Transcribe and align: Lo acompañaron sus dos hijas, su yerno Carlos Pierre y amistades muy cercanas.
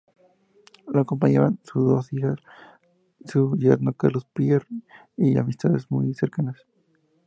Lo 0.87 1.01
acompañaron 1.01 1.59
sus 1.63 1.85
dos 1.85 2.11
hijas, 2.11 2.37
su 3.23 3.55
yerno 3.55 3.93
Carlos 3.93 4.25
Pierre 4.33 4.65
y 5.15 5.37
amistades 5.37 5.91
muy 5.91 6.15
cercanas. 6.15 6.59